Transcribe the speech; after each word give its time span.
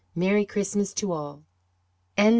Merry 0.15 0.45
Christmas 0.47 0.95
to 0.95 1.11
all." 1.11 1.43
XXIV. 2.17 2.29